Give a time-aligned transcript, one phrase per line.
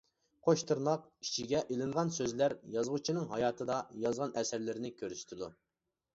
[0.45, 3.77] قوش تىرناق«» ئىچىگە ئېلىنغان سۆزلەر يازغۇچىنىڭ ھاياتىدا
[4.07, 5.55] يازغان ئەسەرلىرىنى كۆرسىتىدۇ.